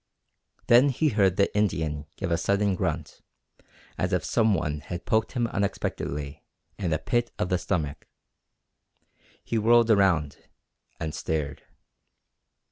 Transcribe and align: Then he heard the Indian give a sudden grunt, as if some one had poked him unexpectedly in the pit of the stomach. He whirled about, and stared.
Then 0.65 0.89
he 0.89 1.09
heard 1.09 1.35
the 1.37 1.55
Indian 1.55 2.07
give 2.15 2.31
a 2.31 2.35
sudden 2.37 2.73
grunt, 2.73 3.21
as 3.99 4.13
if 4.13 4.25
some 4.25 4.55
one 4.55 4.79
had 4.79 5.05
poked 5.05 5.33
him 5.33 5.45
unexpectedly 5.45 6.43
in 6.79 6.89
the 6.89 6.97
pit 6.97 7.29
of 7.37 7.49
the 7.49 7.59
stomach. 7.59 8.07
He 9.43 9.59
whirled 9.59 9.91
about, 9.91 10.39
and 10.99 11.13
stared. 11.13 11.61